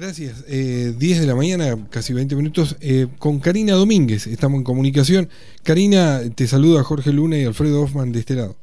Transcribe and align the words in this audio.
Gracias. 0.00 0.44
Eh, 0.46 0.94
10 0.96 1.20
de 1.22 1.26
la 1.26 1.34
mañana, 1.34 1.76
casi 1.90 2.14
20 2.14 2.36
minutos, 2.36 2.76
eh, 2.80 3.08
con 3.18 3.40
Karina 3.40 3.72
Domínguez. 3.72 4.28
Estamos 4.28 4.58
en 4.58 4.62
comunicación. 4.62 5.28
Karina, 5.64 6.20
te 6.36 6.46
saluda 6.46 6.84
Jorge 6.84 7.12
Luna 7.12 7.36
y 7.36 7.44
Alfredo 7.44 7.82
Hoffman 7.82 8.12
de 8.12 8.20
este 8.20 8.36
lado. 8.36 8.54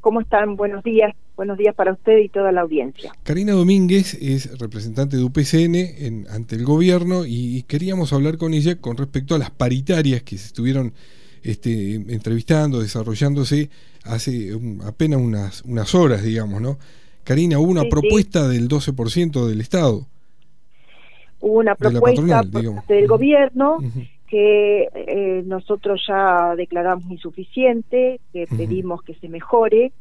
¿Cómo 0.00 0.20
están? 0.20 0.56
Buenos 0.56 0.82
días. 0.82 1.14
Buenos 1.36 1.56
días 1.56 1.72
para 1.76 1.92
usted 1.92 2.18
y 2.18 2.28
toda 2.30 2.50
la 2.50 2.62
audiencia. 2.62 3.12
Karina 3.22 3.52
Domínguez 3.52 4.14
es 4.14 4.58
representante 4.58 5.16
de 5.16 5.22
UPCN 5.22 5.76
en, 5.76 6.26
ante 6.28 6.56
el 6.56 6.64
gobierno 6.64 7.24
y, 7.24 7.62
queríamos 7.68 8.12
hablar 8.12 8.36
con 8.36 8.54
ella 8.54 8.74
con 8.80 8.96
respecto 8.96 9.36
a 9.36 9.38
las 9.38 9.52
paritarias 9.52 10.24
que 10.24 10.36
se 10.36 10.46
estuvieron 10.46 10.94
este, 11.44 11.94
entrevistando, 11.94 12.80
desarrollándose 12.80 13.70
hace 14.02 14.50
apenas 14.84 15.20
unas, 15.20 15.62
unas 15.62 15.94
horas, 15.94 16.24
digamos, 16.24 16.60
¿no? 16.60 16.76
Karina, 17.22 17.60
hubo 17.60 17.70
una 17.70 17.84
propuesta 17.88 18.48
del 18.48 18.68
12% 18.68 19.46
del 19.46 19.60
Estado 19.60 20.08
hubo 21.44 21.58
una 21.58 21.74
propuesta 21.74 22.42
del 22.88 23.06
gobierno 23.06 23.78
que 24.26 24.88
eh, 24.94 25.42
nosotros 25.44 26.02
ya 26.08 26.54
declaramos 26.56 27.04
insuficiente, 27.10 28.20
que 28.32 28.46
pedimos 28.46 29.02
que 29.02 29.14
se 29.16 29.28
mejore 29.28 29.92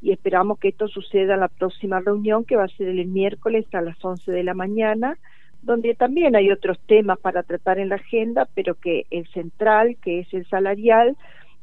y 0.00 0.12
esperamos 0.12 0.60
que 0.60 0.68
esto 0.68 0.86
suceda 0.86 1.34
en 1.34 1.40
la 1.40 1.48
próxima 1.48 1.98
reunión 1.98 2.44
que 2.44 2.56
va 2.56 2.64
a 2.64 2.76
ser 2.76 2.88
el 2.88 3.06
miércoles 3.08 3.66
a 3.72 3.80
las 3.80 4.02
11 4.02 4.30
de 4.30 4.44
la 4.44 4.54
mañana, 4.54 5.18
donde 5.62 5.94
también 5.94 6.36
hay 6.36 6.50
otros 6.52 6.78
temas 6.86 7.18
para 7.18 7.42
tratar 7.42 7.80
en 7.80 7.88
la 7.88 7.96
agenda, 7.96 8.48
pero 8.54 8.76
que 8.76 9.06
el 9.10 9.26
central, 9.28 9.96
que 10.00 10.20
es 10.20 10.32
el 10.32 10.46
salarial, 10.46 11.16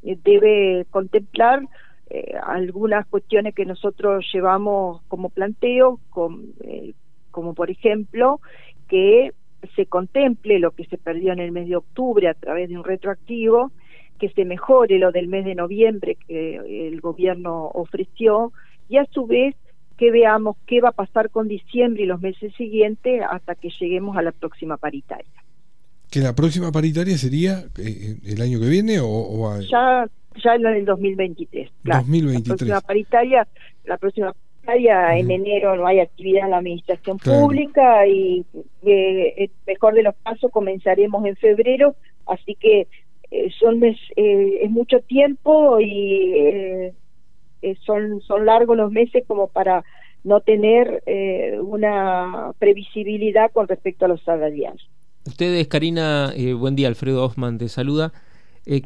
eh, 0.04 0.18
debe 0.22 0.86
contemplar 0.90 1.62
eh, 2.10 2.36
algunas 2.44 3.08
cuestiones 3.08 3.56
que 3.56 3.66
nosotros 3.66 4.26
llevamos 4.34 5.02
como 5.08 5.30
planteo, 5.30 6.00
como 6.10 7.54
por 7.54 7.72
ejemplo 7.72 8.42
que 8.90 9.34
se 9.76 9.86
contemple 9.86 10.60
lo 10.60 10.72
que 10.72 10.86
se 10.86 10.98
perdió 10.98 11.32
en 11.32 11.40
el 11.40 11.52
mes 11.52 11.68
de 11.70 11.76
octubre 11.76 12.28
a 12.28 12.34
través 12.34 12.70
de 12.70 12.78
un 12.78 12.84
retroactivo, 12.84 13.72
que 14.20 14.30
se 14.30 14.46
mejore 14.46 15.00
lo 15.00 15.12
del 15.12 15.28
mes 15.28 15.46
de 15.46 15.56
noviembre 15.56 16.18
que 16.28 16.88
el 16.88 17.00
gobierno 17.00 17.68
ofreció 17.74 18.52
y 18.90 18.98
a 18.98 19.06
su 19.12 19.26
vez 19.26 19.56
que 19.98 20.12
veamos 20.12 20.58
qué 20.66 20.82
va 20.82 20.90
a 20.90 20.94
pasar 20.94 21.30
con 21.30 21.48
diciembre 21.48 22.04
y 22.04 22.06
los 22.06 22.22
meses 22.22 22.54
siguientes 22.56 23.22
hasta 23.30 23.56
que 23.56 23.70
lleguemos 23.80 24.18
a 24.18 24.22
la 24.22 24.32
próxima 24.32 24.78
paritaria. 24.78 25.44
¿Que 26.10 26.22
la 26.22 26.34
próxima 26.34 26.72
paritaria 26.72 27.18
sería 27.18 27.66
eh, 27.78 28.18
el 28.26 28.42
año 28.42 28.60
que 28.60 28.68
viene 28.68 29.00
o, 29.02 29.60
ya 29.62 30.08
ya 30.42 30.56
en 30.56 30.66
el 30.66 30.86
2023? 30.86 31.70
Claro. 31.84 32.00
2023. 32.02 32.48
La 32.48 32.56
próxima 32.56 32.82
paritaria, 32.82 33.48
la 33.86 33.98
próxima 33.98 34.34
en 34.76 35.32
enero 35.32 35.76
no 35.76 35.88
hay 35.88 36.00
actividad 36.00 36.46
en 36.46 36.52
la 36.52 36.58
administración 36.58 37.18
pública 37.18 38.06
y 38.08 38.46
eh, 38.84 39.50
mejor 39.66 39.94
de 39.94 40.04
los 40.04 40.16
casos 40.24 40.52
comenzaremos 40.52 41.26
en 41.26 41.36
febrero, 41.36 41.96
así 42.26 42.56
que 42.56 42.88
eh, 43.32 43.52
son 43.60 43.80
mes, 43.80 43.98
eh, 44.16 44.60
es 44.64 44.72
mucho 44.72 45.02
tiempo 45.02 45.80
y 45.80 46.34
eh, 46.36 46.94
son 47.86 48.22
son 48.22 48.46
largos 48.46 48.76
los 48.76 48.92
meses 48.92 49.24
como 49.28 49.48
para 49.48 49.84
no 50.24 50.42
tener 50.42 51.02
una 51.62 52.52
previsibilidad 52.60 53.52
con 53.54 53.70
respecto 53.70 54.04
a 54.04 54.10
los 54.10 54.22
salariales. 54.24 54.82
Ustedes, 55.26 55.66
Karina, 55.70 56.34
buen 56.58 56.76
día, 56.76 56.90
Alfredo 56.90 57.24
Hoffman 57.24 57.58
te 57.58 57.70
saluda. 57.70 58.12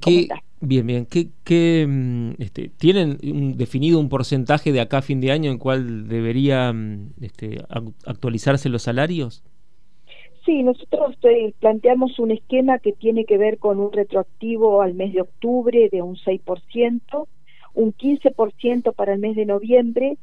¿Qué, 0.02 0.28
Bien, 0.66 0.88
bien. 0.88 1.06
¿Qué, 1.06 1.86
mm, 1.86 2.42
este, 2.42 2.70
¿Tienen 2.70 3.18
definido 3.58 4.00
un 4.00 4.08
porcentaje 4.08 4.72
de 4.72 4.80
acá 4.80 5.00
a 5.00 5.02
fin 5.02 5.20
de 5.20 5.30
año 5.30 5.52
en 5.52 5.58
cuál 5.58 6.08
deberían 6.08 7.08
mm, 7.18 7.24
este, 7.26 7.58
actualizarse 8.06 8.70
los 8.70 8.84
salarios? 8.84 9.44
Sí, 10.46 10.64
nosotros 10.64 11.18
eh, 11.24 11.54
planteamos 11.60 12.18
un 12.18 12.32
esquema 12.32 12.80
que 12.80 12.94
tiene 12.94 13.26
que 13.26 13.38
ver 13.38 13.58
con 13.58 13.78
un 13.82 13.92
retroactivo 13.92 14.82
al 14.82 14.94
mes 14.94 15.12
de 15.12 15.22
octubre 15.22 15.90
de 15.92 16.02
un 16.02 16.16
6%, 16.16 17.28
un 17.74 17.94
15% 17.94 18.94
para 18.94 19.14
el 19.14 19.20
mes 19.20 19.36
de 19.36 19.46
noviembre. 19.46 20.18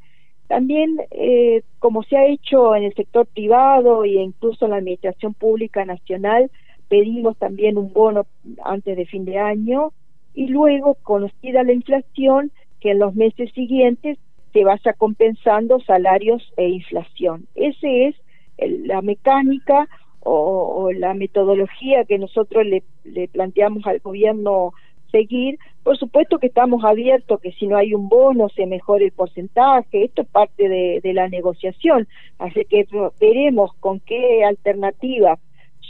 También, 0.49 1.03
eh, 1.11 1.65
como 1.81 2.03
se 2.03 2.17
ha 2.17 2.27
hecho 2.27 2.75
en 2.75 2.85
el 2.85 2.95
sector 2.95 3.27
privado 3.27 4.05
e 4.05 4.13
incluso 4.13 4.65
en 4.65 4.71
la 4.71 4.79
Administración 4.79 5.35
Pública 5.35 5.85
Nacional, 5.85 6.51
pedimos 6.91 7.39
también 7.39 7.79
un 7.79 7.93
bono 7.93 8.27
antes 8.65 8.97
de 8.97 9.07
fin 9.07 9.25
de 9.25 9.39
año 9.39 9.93
y 10.35 10.49
luego, 10.49 10.97
conocida 11.03 11.63
la 11.63 11.73
inflación, 11.73 12.51
que 12.81 12.91
en 12.91 12.99
los 12.99 13.15
meses 13.15 13.51
siguientes 13.53 14.19
se 14.53 14.65
vaya 14.65 14.93
compensando 14.95 15.81
salarios 15.81 16.53
e 16.57 16.69
inflación. 16.69 17.47
Esa 17.55 17.89
es 17.89 18.17
la 18.59 19.03
mecánica 19.03 19.89
o, 20.21 20.91
la 20.93 21.15
metodología 21.15 22.05
que 22.05 22.19
nosotros 22.19 22.65
le, 22.67 23.29
planteamos 23.29 23.87
al 23.87 24.01
gobierno 24.01 24.73
seguir. 25.13 25.59
Por 25.85 25.97
supuesto 25.97 26.39
que 26.39 26.49
estamos 26.49 26.85
abiertos 26.85 27.41
que 27.41 27.53
si 27.53 27.69
no 27.69 27.77
hay 27.77 27.95
un 27.95 28.09
bono 28.09 28.49
se 28.49 28.67
mejore 28.67 29.07
el 29.07 29.13
porcentaje, 29.13 30.05
esto 30.05 30.23
es 30.23 30.29
parte 30.29 30.69
de 30.69 31.13
la 31.15 31.29
negociación, 31.29 32.09
así 32.39 32.65
que 32.65 32.87
veremos 33.21 33.73
con 33.79 34.01
qué 34.01 34.45
alternativa 34.45 35.39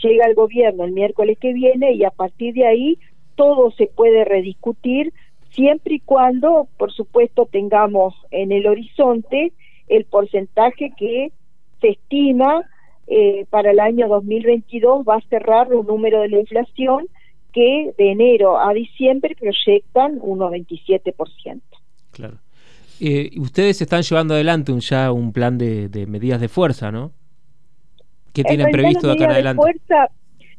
llega 0.02 0.26
el 0.26 0.34
gobierno 0.34 0.84
el 0.84 0.92
miércoles 0.92 1.38
que 1.38 1.52
viene 1.52 1.92
y 1.92 2.04
a 2.04 2.10
partir 2.10 2.54
de 2.54 2.66
ahí 2.66 2.98
todo 3.34 3.70
se 3.72 3.86
puede 3.86 4.24
rediscutir 4.24 5.12
siempre 5.50 5.94
y 5.94 6.00
cuando, 6.00 6.68
por 6.76 6.92
supuesto, 6.92 7.46
tengamos 7.50 8.14
en 8.30 8.52
el 8.52 8.66
horizonte 8.66 9.52
el 9.88 10.04
porcentaje 10.04 10.92
que 10.96 11.32
se 11.80 11.88
estima 11.88 12.64
eh, 13.06 13.44
para 13.50 13.72
el 13.72 13.80
año 13.80 14.06
2022 14.08 15.04
va 15.06 15.16
a 15.16 15.28
cerrar 15.28 15.74
un 15.74 15.86
número 15.86 16.20
de 16.20 16.28
la 16.28 16.40
inflación 16.40 17.06
que 17.52 17.92
de 17.98 18.12
enero 18.12 18.60
a 18.60 18.72
diciembre 18.72 19.36
proyectan 19.38 20.18
un 20.22 20.38
27%. 20.38 21.60
Claro. 22.12 22.38
Eh, 23.00 23.30
ustedes 23.38 23.80
están 23.80 24.02
llevando 24.02 24.34
adelante 24.34 24.70
un, 24.70 24.80
ya 24.80 25.10
un 25.10 25.32
plan 25.32 25.58
de, 25.58 26.06
medidas 26.06 26.40
de 26.40 26.48
fuerza, 26.48 26.92
¿no? 26.92 27.12
¿Qué 28.32 28.44
tienen 28.44 28.70
previsto 28.70 29.06
de 29.06 29.12
acá 29.14 29.24
en 29.24 29.30
adelante? 29.30 29.62
Fuerza, 29.62 30.10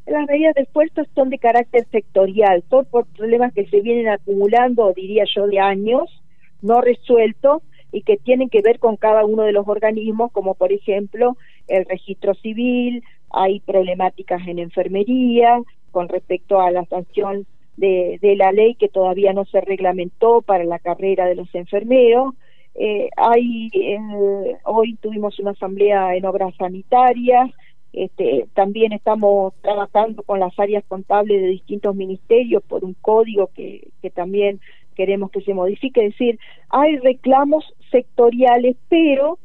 las 0.06 0.28
medidas 0.28 0.56
de 0.56 0.64
esfuerzo 0.64 1.04
son 1.16 1.30
de 1.30 1.38
carácter 1.38 1.86
sectorial, 1.92 2.64
son 2.70 2.86
por 2.86 3.06
problemas 3.06 3.54
que 3.54 3.66
se 3.68 3.82
vienen 3.82 4.10
acumulando, 4.10 4.92
diría 4.96 5.24
yo, 5.34 5.48
de 5.48 5.60
años, 5.60 6.22
no 6.62 6.82
resueltos, 6.82 7.62
y 7.92 8.04
que 8.04 8.18
tienen 8.18 8.50
que 8.50 8.62
ver 8.62 8.80
con 8.80 8.96
cada 8.96 9.26
uno 9.26 9.44
de 9.44 9.52
los 9.52 9.68
organismos, 9.68 10.32
como 10.32 10.56
por 10.56 10.72
ejemplo 10.72 11.38
el 11.68 11.86
registro 11.86 12.34
civil, 12.36 13.04
hay 13.30 13.60
problemáticas 13.62 14.48
en 14.48 14.60
enfermería 14.60 15.62
con 15.92 16.08
respecto 16.08 16.62
a 16.62 16.72
la 16.72 16.86
sanción 16.86 17.46
de, 17.78 18.20
la 18.38 18.52
ley 18.52 18.76
que 18.76 18.90
todavía 18.90 19.34
no 19.34 19.46
se 19.46 19.62
reglamentó 19.62 20.42
para 20.42 20.64
la 20.64 20.80
carrera 20.80 21.26
de 21.26 21.36
los 21.36 21.54
enfermeros. 21.56 22.34
Eh, 22.76 23.10
hay 23.18 23.70
eh, 23.74 24.58
hoy 24.64 24.96
tuvimos 24.96 25.38
una 25.40 25.52
asamblea 25.52 26.16
en 26.16 26.26
obras 26.26 26.56
sanitarias, 26.58 27.50
este, 27.94 28.48
también 28.54 28.94
estamos 28.94 29.54
trabajando 29.62 30.24
con 30.24 30.40
las 30.40 30.58
áreas 30.58 30.84
contables 30.88 31.42
de 31.42 31.48
distintos 31.48 31.96
ministerios 31.96 32.64
por 32.64 32.86
un 32.86 32.94
código 32.94 33.50
que, 33.54 33.90
que 34.02 34.10
también 34.10 34.62
queremos 34.96 35.32
que 35.32 35.42
se 35.42 35.54
modifique. 35.54 36.06
Es 36.06 36.14
decir, 36.14 36.40
hay 36.70 36.98
reclamos 36.98 37.74
sectoriales, 37.92 38.78
pero 38.90 39.40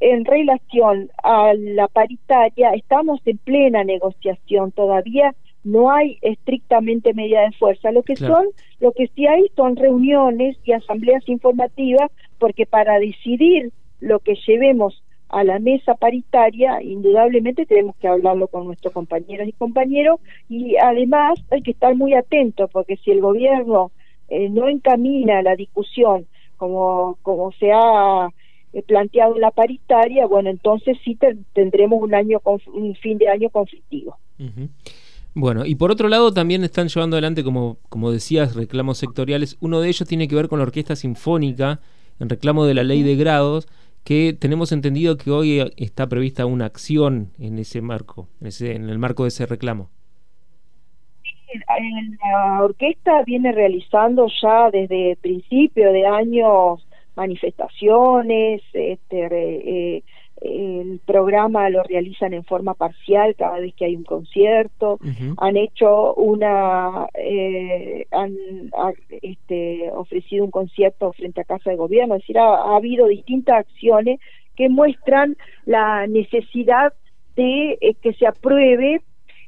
en 0.00 0.24
relación 0.24 1.10
a 1.22 1.54
la 1.54 1.88
paritaria 1.88 2.70
estamos 2.70 3.20
en 3.26 3.38
plena 3.38 3.84
negociación. 3.84 4.72
Todavía 4.72 5.34
no 5.62 5.90
hay 5.90 6.18
estrictamente 6.20 7.14
medida 7.14 7.42
de 7.42 7.52
fuerza. 7.52 7.92
Lo 7.92 8.02
que 8.02 8.16
son 8.16 8.46
lo 8.80 8.92
que 8.92 9.08
sí 9.14 9.26
hay 9.26 9.46
son 9.56 9.76
reuniones 9.76 10.56
y 10.64 10.72
asambleas 10.72 11.26
informativas 11.28 12.10
porque 12.38 12.66
para 12.66 12.98
decidir 12.98 13.72
lo 14.00 14.18
que 14.18 14.34
llevemos 14.46 15.02
a 15.34 15.42
la 15.42 15.58
mesa 15.58 15.94
paritaria, 15.94 16.80
indudablemente 16.80 17.66
tenemos 17.66 17.96
que 17.96 18.06
hablarlo 18.06 18.46
con 18.46 18.66
nuestros 18.66 18.92
compañeros 18.92 19.48
y 19.48 19.52
compañeros 19.52 20.20
y 20.48 20.76
además 20.76 21.40
hay 21.50 21.62
que 21.62 21.72
estar 21.72 21.94
muy 21.96 22.14
atentos 22.14 22.70
porque 22.72 22.96
si 22.98 23.10
el 23.10 23.20
gobierno 23.20 23.90
eh, 24.28 24.48
no 24.48 24.68
encamina 24.68 25.42
la 25.42 25.56
discusión 25.56 26.26
como, 26.56 27.18
como 27.22 27.50
se 27.52 27.72
ha 27.72 28.28
eh, 28.72 28.82
planteado 28.82 29.34
en 29.34 29.40
la 29.40 29.50
paritaria, 29.50 30.26
bueno, 30.26 30.50
entonces 30.50 30.96
sí 31.04 31.18
tendremos 31.52 32.00
un 32.00 32.14
año 32.14 32.40
un 32.72 32.94
fin 32.94 33.18
de 33.18 33.28
año 33.28 33.50
conflictivo. 33.50 34.16
Bueno, 35.34 35.66
y 35.66 35.74
por 35.74 35.90
otro 35.90 36.08
lado 36.08 36.32
también 36.32 36.62
están 36.62 36.86
llevando 36.86 37.16
adelante, 37.16 37.42
como, 37.42 37.78
como 37.88 38.12
decías, 38.12 38.54
reclamos 38.54 38.98
sectoriales. 38.98 39.56
Uno 39.60 39.80
de 39.80 39.88
ellos 39.88 40.06
tiene 40.06 40.28
que 40.28 40.36
ver 40.36 40.48
con 40.48 40.60
la 40.60 40.62
Orquesta 40.62 40.94
Sinfónica, 40.94 41.80
en 42.20 42.28
reclamo 42.28 42.66
de 42.66 42.74
la 42.74 42.84
ley 42.84 43.02
de 43.02 43.16
grados, 43.16 43.66
que 44.04 44.36
tenemos 44.38 44.70
entendido 44.70 45.16
que 45.16 45.30
hoy 45.30 45.72
está 45.76 46.06
prevista 46.06 46.46
una 46.46 46.66
acción 46.66 47.32
en 47.38 47.58
ese 47.58 47.80
marco, 47.80 48.28
en, 48.40 48.48
ese, 48.48 48.74
en 48.74 48.88
el 48.90 48.98
marco 48.98 49.24
de 49.24 49.28
ese 49.28 49.46
reclamo. 49.46 49.90
La 51.68 52.62
orquesta 52.62 53.22
viene 53.24 53.52
realizando 53.52 54.26
ya 54.42 54.70
desde 54.70 55.16
principio 55.20 55.92
de 55.92 56.06
año 56.06 56.76
manifestaciones, 57.14 58.60
este, 58.72 59.28
eh, 59.30 60.02
el 60.44 61.00
programa 61.06 61.70
lo 61.70 61.82
realizan 61.82 62.34
en 62.34 62.44
forma 62.44 62.74
parcial 62.74 63.34
cada 63.34 63.58
vez 63.60 63.74
que 63.74 63.86
hay 63.86 63.96
un 63.96 64.04
concierto, 64.04 64.98
han 65.38 65.56
hecho 65.56 66.14
una, 66.14 67.06
eh, 67.14 68.06
han 68.10 68.36
este, 69.22 69.90
ofrecido 69.92 70.44
un 70.44 70.50
concierto 70.50 71.12
frente 71.12 71.40
a 71.40 71.44
Casa 71.44 71.70
de 71.70 71.76
Gobierno, 71.76 72.14
es 72.14 72.22
decir, 72.22 72.38
ha, 72.38 72.76
habido 72.76 73.08
distintas 73.08 73.60
acciones 73.60 74.20
que 74.54 74.68
muestran 74.68 75.36
la 75.64 76.06
necesidad 76.06 76.92
de 77.36 77.78
eh, 77.80 77.94
que 78.02 78.12
se 78.12 78.26
apruebe 78.26 79.00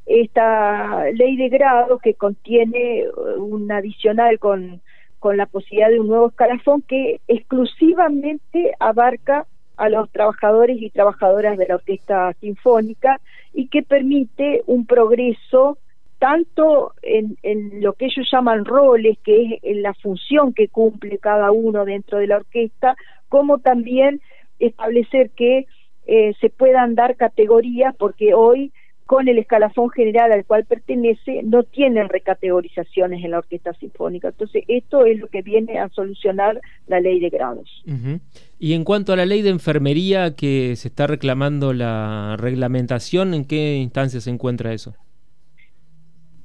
esta 0.07 1.05
ley 1.13 1.37
de 1.37 1.49
grado 1.51 1.99
que 1.99 2.15
contiene 2.15 3.05
un 3.37 3.71
adicional 3.71 4.39
con, 4.39 4.81
con 5.19 5.37
la 5.37 5.47
posibilidad 5.47 5.91
de 5.91 6.01
un 6.01 6.09
nuevo 6.09 6.29
escalafón 6.29 6.83
que 6.83 7.21
exclusivamente 7.29 8.73
abarca 8.79 9.47
a 9.77 9.89
los 9.89 10.11
trabajadores 10.11 10.81
y 10.81 10.91
trabajadoras 10.91 11.59
de 11.59 11.67
la 11.67 11.77
orquesta 11.77 12.33
sinfónica 12.41 13.21
y 13.53 13.69
que 13.69 13.83
permite 13.83 14.63
un 14.67 14.87
progreso 14.87 15.79
tanto 16.19 16.95
en, 17.03 17.37
en, 17.43 17.83
lo 17.83 17.93
que 17.93 18.07
ellos 18.07 18.27
llaman 18.33 18.65
roles, 18.65 19.19
que 19.23 19.43
es 19.43 19.59
en 19.63 19.83
la 19.83 19.93
función 19.95 20.55
que 20.55 20.69
cumple 20.69 21.19
cada 21.19 21.51
uno 21.51 21.85
dentro 21.85 22.19
de 22.19 22.27
la 22.27 22.37
orquesta, 22.37 22.97
como 23.29 23.59
también 23.59 24.21
establecer 24.59 25.31
que 25.31 25.67
eh, 26.07 26.35
se 26.41 26.49
puedan 26.49 26.95
dar 26.95 27.17
categorías, 27.17 27.95
porque 27.97 28.33
hoy 28.33 28.73
con 29.07 29.29
el 29.29 29.39
escalafón 29.39 29.91
general 29.91 30.33
al 30.33 30.45
cual 30.45 30.65
pertenece 30.65 31.43
no 31.45 31.63
tienen 31.63 32.09
recategorizaciones 32.09 33.25
en 33.25 33.31
la 33.31 33.39
orquesta 33.39 33.73
sinfónica. 33.75 34.29
Entonces, 34.29 34.65
esto 34.67 35.07
es 35.07 35.21
lo 35.21 35.29
que 35.29 35.43
viene 35.43 35.79
a 35.79 35.89
solucionar 35.91 36.61
la 36.89 36.99
ley 36.99 37.21
de 37.21 37.31
grados. 37.31 37.85
Y 38.59 38.75
en 38.75 38.83
cuanto 38.83 39.13
a 39.13 39.17
la 39.17 39.25
ley 39.25 39.43
de 39.43 39.51
enfermería 39.51 40.35
que 40.35 40.75
se 40.75 40.89
está 40.89 41.07
reclamando 41.07 41.73
la 41.73 42.37
reglamentación, 42.37 43.33
¿en 43.33 43.45
qué 43.45 43.77
instancia 43.77 44.21
se 44.21 44.31
encuentra 44.31 44.73
eso? 44.73 44.95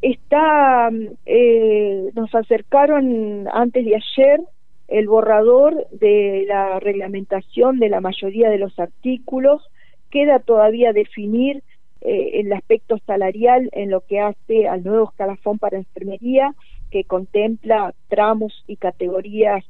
Está, 0.04 0.90
eh, 1.26 2.12
nos 2.14 2.34
acercaron 2.34 3.48
antes 3.52 3.86
de 3.86 3.96
ayer 3.96 4.42
el 4.88 5.08
borrador 5.08 5.88
de 5.92 6.46
la 6.48 6.80
reglamentación 6.80 7.80
de 7.80 7.90
la 7.90 8.02
mayoría 8.02 8.50
de 8.50 8.60
los 8.60 8.78
artículos. 8.78 9.64
Queda 10.12 10.40
todavía 10.40 10.92
definir 10.94 11.64
eh, 12.02 12.40
el 12.40 12.52
aspecto 12.54 12.98
salarial 13.06 13.70
en 13.74 13.92
lo 13.92 14.02
que 14.02 14.20
hace 14.20 14.68
al 14.68 14.84
nuevo 14.84 15.10
escalafón 15.10 15.60
para 15.60 15.78
enfermería, 15.78 16.56
que 16.90 17.04
contempla 17.04 17.94
tramos 18.10 18.64
y 18.68 18.76
categorías 18.76 19.64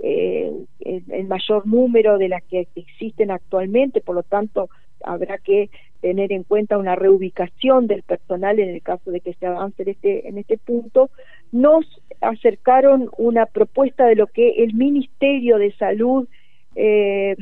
eh, 0.00 0.52
en, 0.80 1.28
mayor 1.28 1.66
número 1.66 2.18
de 2.18 2.28
las 2.28 2.42
que 2.44 2.68
existen 2.76 3.30
actualmente, 3.30 4.00
por 4.00 4.14
lo 4.14 4.22
tanto 4.22 4.68
habrá 5.02 5.38
que 5.38 5.70
tener 6.00 6.32
en 6.32 6.44
cuenta 6.44 6.78
una 6.78 6.94
reubicación 6.94 7.86
del 7.86 8.02
personal 8.02 8.60
en 8.60 8.68
el 8.68 8.82
caso 8.82 9.10
de 9.10 9.20
que 9.20 9.34
se 9.34 9.46
avance 9.46 9.82
en 9.82 9.88
este, 9.88 10.28
en 10.28 10.38
este 10.38 10.58
punto, 10.58 11.10
nos 11.50 11.84
acercaron 12.20 13.10
una 13.16 13.46
propuesta 13.46 14.06
de 14.06 14.14
lo 14.14 14.26
que 14.26 14.62
el 14.62 14.74
Ministerio 14.74 15.58
de 15.58 15.72
Salud 15.72 16.28
eh, 16.76 17.34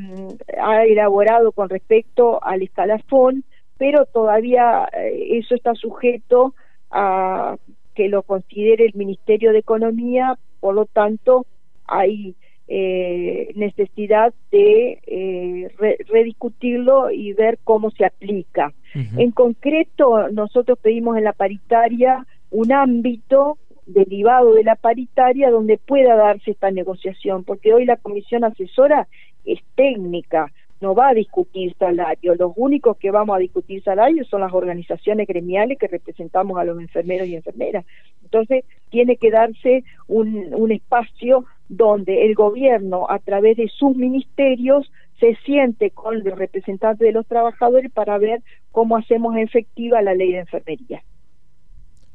ha 0.62 0.84
elaborado 0.84 1.52
con 1.52 1.68
respecto 1.68 2.42
al 2.42 2.62
escalafón, 2.62 3.44
pero 3.78 4.06
todavía 4.06 4.88
eh, 4.92 5.38
eso 5.38 5.54
está 5.54 5.74
sujeto 5.74 6.54
a 6.90 7.56
que 7.94 8.08
lo 8.08 8.22
considere 8.22 8.86
el 8.86 8.94
Ministerio 8.94 9.52
de 9.52 9.58
Economía, 9.58 10.38
por 10.60 10.74
lo 10.74 10.84
tanto 10.86 11.46
hay 11.86 12.34
eh, 12.68 13.52
necesidad 13.54 14.34
de 14.50 15.00
eh, 15.06 15.68
rediscutirlo 16.08 17.10
y 17.10 17.32
ver 17.32 17.58
cómo 17.64 17.90
se 17.90 18.04
aplica. 18.04 18.72
En 19.18 19.30
concreto, 19.30 20.30
nosotros 20.30 20.78
pedimos 20.78 21.18
en 21.18 21.24
la 21.24 21.34
paritaria 21.34 22.26
un 22.50 22.72
ámbito 22.72 23.58
derivado 23.84 24.54
de 24.54 24.64
la 24.64 24.74
paritaria 24.74 25.50
donde 25.50 25.76
pueda 25.76 26.16
darse 26.16 26.52
esta 26.52 26.70
negociación, 26.70 27.44
porque 27.44 27.74
hoy 27.74 27.84
la 27.84 27.98
comisión 27.98 28.42
asesora 28.44 29.06
es 29.44 29.60
técnica, 29.74 30.50
no 30.80 30.94
va 30.94 31.08
a 31.08 31.14
discutir 31.14 31.74
salario. 31.78 32.34
Los 32.34 32.52
únicos 32.56 32.96
que 32.96 33.10
vamos 33.10 33.36
a 33.36 33.40
discutir 33.40 33.82
salario 33.82 34.24
son 34.24 34.42
las 34.42 34.52
organizaciones 34.52 35.26
gremiales 35.26 35.78
que 35.78 35.88
representamos 35.88 36.58
a 36.58 36.64
los 36.64 36.80
enfermeros 36.80 37.28
y 37.28 37.36
enfermeras. 37.36 37.84
Entonces, 38.22 38.64
tiene 38.90 39.16
que 39.16 39.30
darse 39.30 39.84
un, 40.06 40.52
un 40.54 40.72
espacio 40.72 41.44
donde 41.68 42.26
el 42.26 42.34
gobierno, 42.34 43.06
a 43.10 43.18
través 43.18 43.56
de 43.56 43.68
sus 43.68 43.96
ministerios, 43.96 44.90
se 45.18 45.36
siente 45.46 45.90
con 45.90 46.22
los 46.22 46.38
representantes 46.38 47.06
de 47.06 47.12
los 47.12 47.26
trabajadores 47.26 47.90
para 47.90 48.18
ver 48.18 48.42
cómo 48.70 48.96
hacemos 48.96 49.36
efectiva 49.36 50.02
la 50.02 50.14
ley 50.14 50.32
de 50.32 50.40
enfermería. 50.40 51.02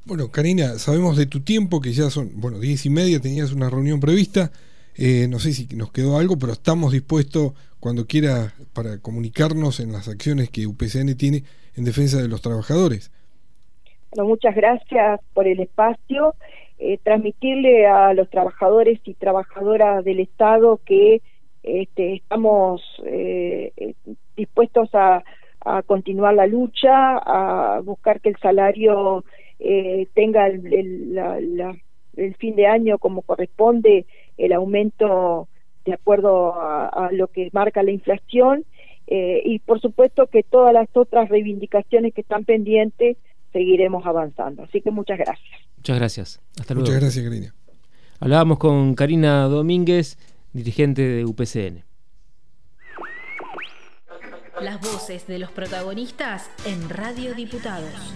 Bueno, 0.05 0.31
Karina, 0.31 0.79
sabemos 0.79 1.17
de 1.17 1.25
tu 1.25 1.41
tiempo, 1.41 1.79
que 1.79 1.93
ya 1.93 2.09
son, 2.09 2.31
bueno, 2.35 2.59
diez 2.59 2.85
y 2.85 2.89
media, 2.89 3.19
tenías 3.19 3.53
una 3.53 3.69
reunión 3.69 3.99
prevista. 3.99 4.51
Eh, 4.97 5.27
no 5.29 5.39
sé 5.39 5.53
si 5.53 5.67
nos 5.75 5.91
quedó 5.91 6.17
algo, 6.17 6.37
pero 6.37 6.53
estamos 6.53 6.91
dispuestos 6.91 7.53
cuando 7.79 8.05
quiera 8.05 8.53
para 8.73 8.99
comunicarnos 8.99 9.79
en 9.79 9.91
las 9.91 10.07
acciones 10.07 10.49
que 10.49 10.67
UPCN 10.67 11.15
tiene 11.17 11.43
en 11.75 11.85
defensa 11.85 12.21
de 12.21 12.27
los 12.27 12.41
trabajadores. 12.41 13.11
Bueno, 14.11 14.29
muchas 14.29 14.55
gracias 14.55 15.21
por 15.33 15.47
el 15.47 15.59
espacio. 15.61 16.35
Eh, 16.77 16.99
transmitirle 17.03 17.85
a 17.87 18.13
los 18.13 18.29
trabajadores 18.29 18.99
y 19.05 19.13
trabajadoras 19.13 20.03
del 20.03 20.19
Estado 20.19 20.79
que 20.85 21.21
este, 21.63 22.15
estamos 22.15 22.81
eh, 23.05 23.93
dispuestos 24.35 24.89
a, 24.93 25.23
continuar 25.85 26.33
la 26.33 26.47
lucha, 26.47 27.17
a 27.17 27.81
buscar 27.81 28.19
que 28.19 28.29
el 28.29 28.37
salario 28.37 29.23
tenga 30.15 30.47
el 30.47 32.35
fin 32.39 32.55
de 32.55 32.65
año 32.65 32.97
como 32.97 33.21
corresponde 33.21 34.07
el 34.41 34.53
aumento 34.53 35.47
de 35.85 35.93
acuerdo 35.93 36.53
a, 36.55 37.09
lo 37.11 37.27
que 37.27 37.49
marca 37.53 37.83
la 37.83 37.91
inflación 37.91 38.65
eh, 39.07 39.41
y 39.45 39.59
por 39.59 39.81
supuesto 39.81 40.27
que 40.27 40.43
todas 40.43 40.73
las 40.73 40.87
otras 40.93 41.29
reivindicaciones 41.29 42.13
que 42.13 42.21
están 42.21 42.45
pendientes 42.45 43.17
seguiremos 43.51 44.05
avanzando. 44.05 44.63
Así 44.63 44.81
que 44.81 44.91
muchas 44.91 45.17
gracias. 45.17 45.61
Muchas 45.77 45.97
gracias. 45.97 46.41
Hasta 46.59 46.73
luego. 46.73 46.87
Muchas 46.87 47.01
gracias, 47.01 47.25
Karina. 47.25 47.53
Hablábamos 48.19 48.59
con 48.59 48.93
Karina 48.93 49.45
Domínguez, 49.45 50.17
dirigente 50.53 51.01
de 51.01 51.25
UPCN. 51.25 51.83
Las 54.61 54.79
voces 54.79 55.25
de 55.25 55.39
los 55.39 55.51
protagonistas 55.51 56.51
en 56.67 56.87
Radio 56.89 57.33
Diputados. 57.33 58.13